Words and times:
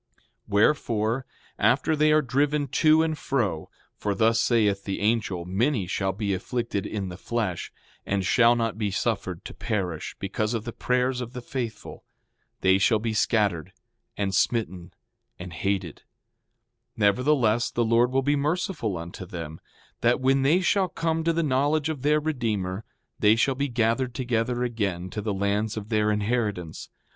6:11 0.17 0.25
Wherefore, 0.47 1.25
after 1.59 1.95
they 1.95 2.11
are 2.11 2.23
driven 2.23 2.67
to 2.69 3.03
and 3.03 3.15
fro, 3.15 3.69
for 3.95 4.15
thus 4.15 4.41
saith 4.41 4.83
the 4.83 4.99
angel, 4.99 5.45
many 5.45 5.85
shall 5.85 6.11
be 6.11 6.33
afflicted 6.33 6.87
in 6.87 7.09
the 7.09 7.19
flesh, 7.19 7.71
and 8.03 8.25
shall 8.25 8.55
not 8.55 8.79
be 8.79 8.89
suffered 8.89 9.45
to 9.45 9.53
perish, 9.53 10.15
because 10.17 10.55
of 10.55 10.63
the 10.63 10.73
prayers 10.73 11.21
of 11.21 11.33
the 11.33 11.39
faithful; 11.43 12.03
they 12.61 12.79
shall 12.79 12.97
be 12.97 13.13
scattered, 13.13 13.73
and 14.17 14.33
smitten, 14.33 14.91
and 15.37 15.53
hated; 15.53 16.01
nevertheless, 16.97 17.69
the 17.69 17.85
Lord 17.85 18.11
will 18.11 18.23
be 18.23 18.35
merciful 18.35 18.97
unto 18.97 19.23
them, 19.23 19.59
that 19.99 20.19
when 20.19 20.41
they 20.41 20.61
shall 20.61 20.87
come 20.89 21.23
to 21.23 21.31
the 21.31 21.43
knowledge 21.43 21.89
of 21.89 22.01
their 22.01 22.19
Redeemer, 22.19 22.83
they 23.19 23.35
shall 23.35 23.53
be 23.53 23.67
gathered 23.67 24.15
together 24.15 24.63
again 24.63 25.11
to 25.11 25.21
the 25.21 25.31
lands 25.31 25.77
of 25.77 25.89
their 25.89 26.09
inheritance. 26.09 26.89